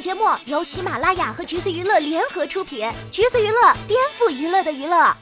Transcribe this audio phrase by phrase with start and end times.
[0.00, 5.14] 节目由喜马拉雅和橘子娱乐联合出品，橘子娱乐颠覆娱乐的娱乐。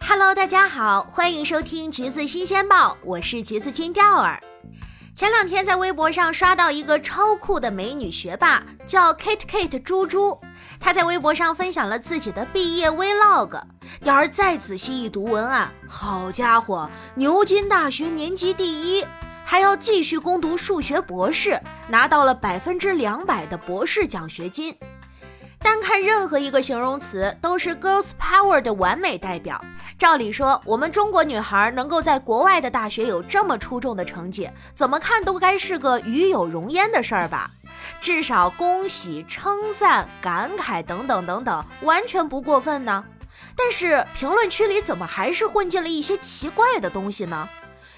[0.00, 4.38] Hello，大家好，欢迎收听橘子新鲜报，我是橘子君钓儿。
[5.16, 10.38] 前两天在微博上刷到一个超酷的美女学霸，叫 Kate Kate 猪猪，
[10.78, 13.62] 她在微博上分享了自己的毕业 Vlog。
[14.02, 19.04] 点儿再仔细一读文案，好家伙，牛津大学年级第一。
[19.50, 21.58] 还要继续攻读数学博士，
[21.88, 24.76] 拿到了百分之两百的博士奖学金。
[25.58, 29.58] 单看任何一个形容词，都是 girls power 的完美代表。
[29.98, 37.50] 照理说，我们中国女孩能够在国外的大学有这么出众的成绩，怎么看都该是个与有荣焉的事儿吧？
[38.02, 43.02] 至少恭喜、称赞、感慨等等等等，完全不过分呢。
[43.56, 47.48] 但是评论区里怎么还是混进了一些奇怪的东西呢？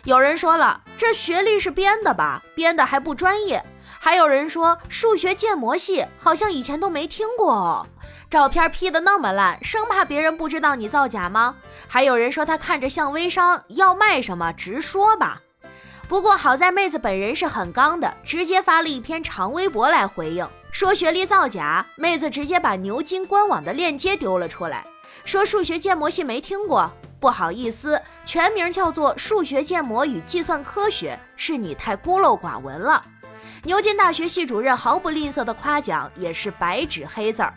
[0.04, 2.42] 有人说了，这学历是编的吧？
[2.54, 3.62] 编的还不专业。
[3.98, 7.86] 还有人说，数学建模系好像以前都没听过哦。
[8.30, 11.54] 照片 P 的那么烂，生怕别人不知道你造假吗？
[11.87, 15.43] 还有人说他看着像微商，要卖什么直说吧。
[16.09, 21.84] 不过好在妹子本人是很刚的，直接发了一篇长微博来回应，说学历造假。
[21.96, 24.87] 妹子直接把牛津官网的链接丢了出来，
[25.24, 26.90] 说数学建模系没听过。
[27.21, 33.04] 不好意思，全名叫做数学建模与计算科学，是你太孤陋寡闻了。
[33.65, 37.52] 牛津大学系主任毫不吝啬的夸奖，也是白纸黑字儿。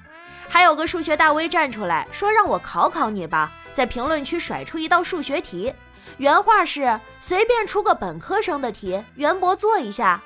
[0.49, 5.73] 还有个数学大 V 站出来说让我考考你吧，在评论区甩出一道数学题，
[6.17, 10.21] 原话是随便出个本科生的题，袁博做一下。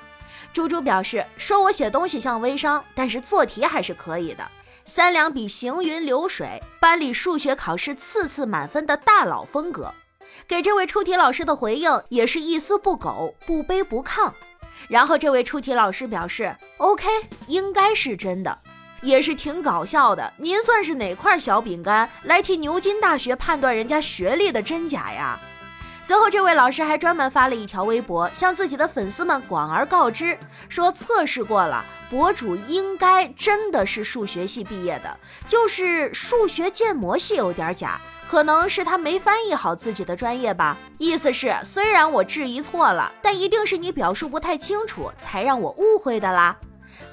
[0.52, 4.44] 猪猪表示说我写东西像微商，但是做题还是可以的。
[4.88, 9.92] 三两笔行云流水，班里数学考试次次满分的大佬风格，
[10.48, 14.32] 给这位出题老师的回应也是一丝不苟、不卑不亢。
[14.88, 17.06] 然后这位出题老师表示：“OK，
[17.48, 18.58] 应该是真的，
[19.02, 20.32] 也是挺搞笑的。
[20.38, 25.38] 您算是哪块小饼干来替牛津大学判断人家学历的真假呀？”
[26.08, 31.84] 随后，这位老师还专门发了一条微博，向自己的粉丝们广而告之，说测试过了。
[32.08, 35.14] 博主应该真的是数学系毕业的，
[35.46, 40.78] 就是数学建模系有点假，可能是他没翻译好自己的专业吧。
[40.96, 46.56] 意思是，虽然我质疑错了，但一定是你表述不太清楚，才让我误会的啦。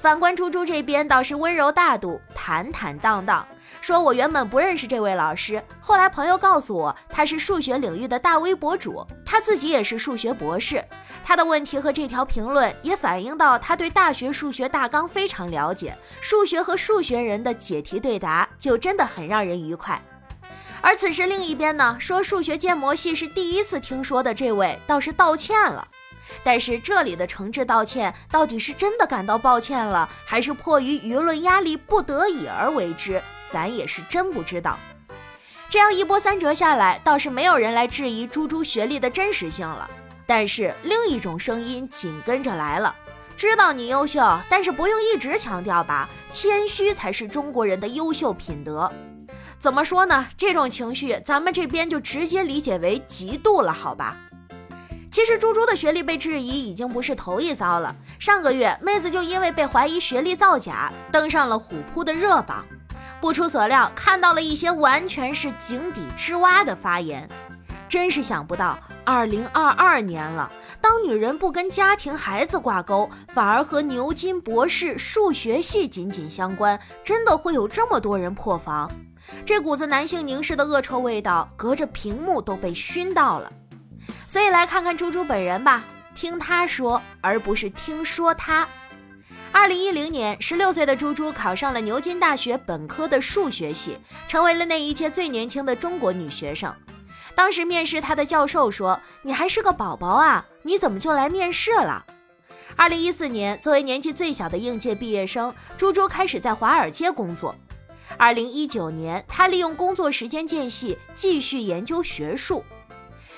[0.00, 3.46] 反观猪猪这边倒是温柔大度、坦坦荡荡，
[3.86, 10.84] 说我原本不认识这位老师，后来朋友告诉我他是数学领域的大 V 博主，他自己也是数学博士。
[11.24, 20.02] 他的问题和这条评论也反映到他对大学数学大纲非常了解，数学和数学人的解题对答就真的很让人愉快。
[20.80, 25.86] 而此时另一边呢，说数学建模系是第一次听说的这位倒是道歉了。
[26.42, 34.78] 但是这里的诚挚道歉，到底是真的感到抱歉了，还是迫于舆论压力不得已而为之，咱也是真不知道。
[35.68, 39.90] 这样一波三折下来，倒是没有人来质疑猪猪学历的真实性了。
[40.26, 42.94] 但是另一种声音紧跟着来了：
[43.36, 48.90] 知道你优秀，但是不用一直强调吧，谦虚才是中国人的优秀品德。
[49.58, 50.26] 怎么说呢？
[50.36, 54.16] 这种情绪，咱们这边就直接理解为嫉妒了，好吧？
[55.10, 57.94] 其实猪猪的学历被质疑已经不是头一遭了。
[58.20, 62.66] 上个月，妹子就因为被怀疑学历造假，登上了虎扑的热榜。
[63.26, 67.28] 不出所料，看到了一些完全是井底之蛙的发言。
[67.88, 70.48] 真是想不到，二零二二年了，
[70.80, 78.88] 当女人不跟家庭孩子挂钩，反而和牛津博士数学系紧紧相关，真的会有这么多人破防？
[79.44, 83.52] 这股子男性凝视的恶臭味道，隔着屏幕都被熏到了。
[84.28, 85.82] 所以来看看猪猪本人吧，
[86.14, 88.68] 听他说，而不是听说他。
[89.58, 93.96] 二零一零年，十六岁的猪猪考上了牛津大学本科的数学系，
[94.28, 96.70] 成为了那一届最年轻的中国女学生。
[97.34, 102.04] 当时面试她的教授说：“你还是个宝宝啊，你怎么就来面试了？”
[102.76, 107.56] 二零一四年，作为年纪最小的应届毕业生，猪猪开始在华尔街工作。
[108.18, 112.62] 二零一九年，他利用工作时间间隙继续研究学术。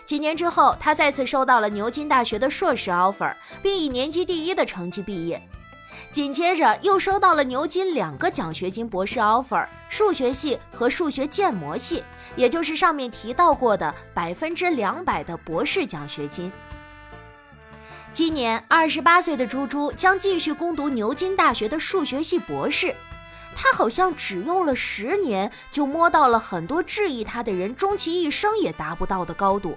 [0.04, 5.40] 几年之后，他再次收到了牛津大学的硕士 offer，并以年级第一的成绩毕业。
[6.10, 12.02] 紧接着又收到了牛津两个奖学金博士 offer，数学系和数学建模系，
[12.34, 16.50] 也就是上面提到过的百分之两百的博士奖学金。
[18.10, 22.94] 今年二十八岁的猪猪将继续攻读牛津大学的数学系博士，
[23.54, 29.76] 他好像只用了十年就摸到了很多质疑他的人终其一生也达不到的高度。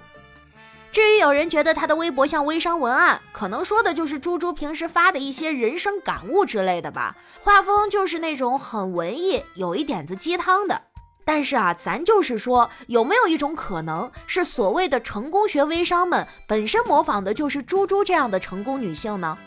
[0.92, 10.82] 至于有人觉得他的微博像微商文案，可能说的就是猪猪平时发的一些人生感悟之类的吧，画风就是那种很文艺，有一点子鸡汤的。
[11.24, 19.38] 但是啊，咱就是说，有没有一种可能是所谓的成功学微商们本身模仿的就是猪猪这样的成功女性呢？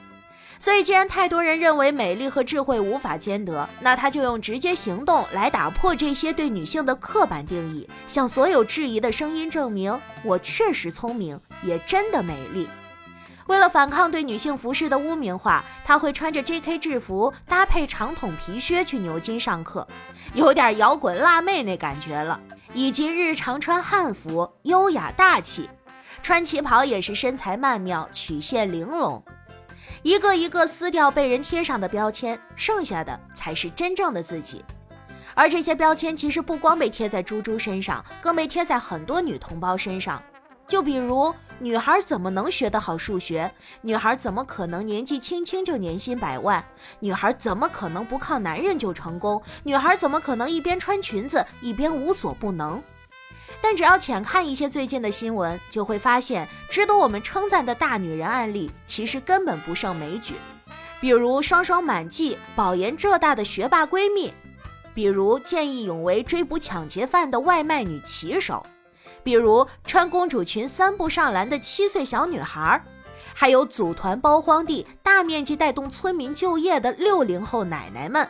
[0.66, 12.68] 所以，既然太多人认为美丽和智慧无法兼得，那他就用直接行动来打破这些对女性的刻板定义，向所有质疑的声音证明：我确实聪明，也真的美丽。
[13.46, 16.80] 为了反抗对女性服饰的污名化，他会穿着 J.K.
[16.80, 19.88] 制服，搭配长筒皮靴去牛津上课，
[20.34, 22.42] 有点摇滚辣妹那感觉了。
[22.74, 25.70] 以及日常穿汉服，优雅大气，
[26.24, 29.24] 穿旗袍也是身材曼妙，曲线玲珑。
[30.04, 34.64] 一个一个撕掉被人贴上的标签，剩下的才是真正的自己。
[35.34, 40.22] 而这些标签其实不光被贴在猪猪身上，更被贴在很多女同胞身上。
[40.68, 43.52] 就比如，女孩怎么能学得好数学？
[43.82, 46.64] 女孩怎么可能年纪轻轻就年薪百万？
[47.00, 49.40] 女孩怎么可能不靠男人就成功？
[49.64, 52.82] 女孩怎么可能一边穿裙子一边无所不能？
[53.62, 60.36] 但只要浅看一些最近的新闻，就会发现，值得我们称赞的大女人案例，其实根本不胜枚举。
[61.02, 64.34] 比如双双满记、保研浙大的学霸闺蜜，
[64.94, 68.66] 比如见义勇为追捕抢劫犯的外卖女骑手，
[69.24, 72.82] 比如穿公主裙三步上篮的七岁小女孩，
[73.34, 78.28] 还有组团包荒地、大面积带动村民就业的六零后奶奶们。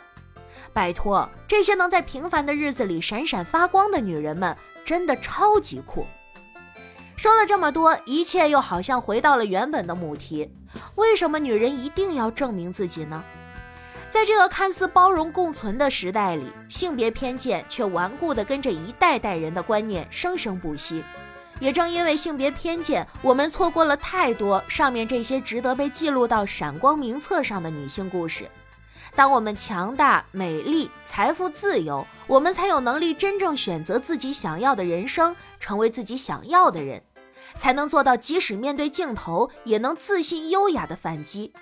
[0.75, 4.55] 拜托，这些能在平凡的日子里闪闪发光的女人们。
[4.85, 6.05] 真的超级酷。
[7.17, 10.47] 说了这么多，一切又好像回到了原本的母题：
[10.93, 13.23] 为什么女人一定要证明自己呢？
[14.11, 21.03] 在这个看似包容共存的时代里，性别偏见却顽固地跟着一代代人的观念生生不息。
[21.59, 28.47] 也正因为性别偏见，我们错过了太多上面这些值得被记录到闪光名册上的女性故事。
[29.15, 37.01] 当我们强大、美丽、财富自由，我们才有能力真正选择自己想要的人生，成为自己想要的人，
[37.55, 41.53] 才能做到即使面对镜头也能自信优雅的反击。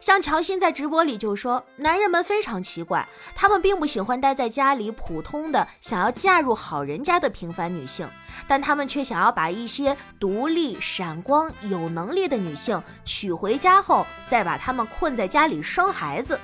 [0.00, 8.08] 像乔欣在直播里就说，男人们非常奇怪，他们并不喜欢待在家里普通的想要嫁入好人家的平凡女性，
[8.48, 16.36] 但他们却想要把一些独立、闪光、有能力的女性娶回家后，再把她们困在家里生孩子。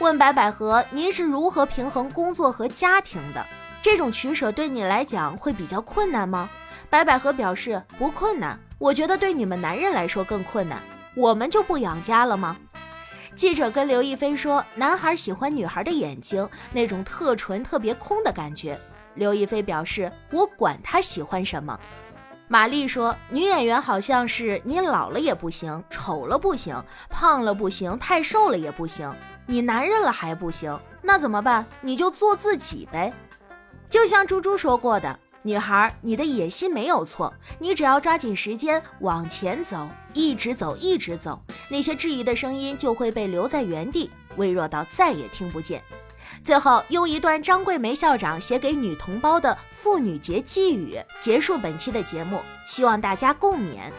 [0.00, 3.46] 问白百合，您是如何平衡工作和家庭的？
[3.82, 6.48] 这种取舍对你来讲会比较困难吗？
[6.88, 10.82] 白百合表示不困难，我觉得对你们男人来说更困难。
[11.14, 12.56] 我们就不养家了吗？
[13.36, 18.80] 记者跟刘亦菲说，男孩喜欢女孩的眼睛，那种特纯特别空的感觉。
[19.16, 21.78] 刘亦菲表示，我管他喜欢什么。
[22.48, 29.14] 玛丽说，女演员好像是你老了也不行，丑了不行，胖了不行，太瘦了也不行。
[29.50, 31.66] 你男人了还不行，那怎么办？
[31.80, 33.12] 你就做自己呗。
[33.88, 45.82] 就像猪猪说过的，女孩，你的野心没有错，你只要抓紧时间往前走，一直走，一直走，那些质疑的声音就会被留在原地，微弱到再也听不见。
[46.44, 53.90] 最后，用一段张桂梅校长写给女同胞的妇女节寄语结束本期的节目，希望大家共勉。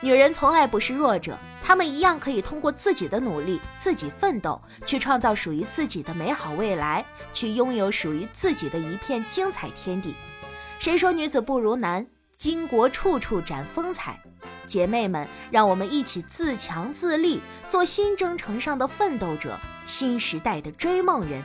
[0.00, 10.14] 女人从来不是弱者，她们一样可以通过自己的努力、自己奋斗，去创造属于自己的美好未来，去拥有属于自己的一片精彩天地。
[10.78, 12.06] 谁说女子不如男？
[12.38, 14.20] 巾帼处处展风采。
[14.66, 21.44] 姐妹们，让我们一起自强自立，做新征程上的奋斗者，新时代的追梦人。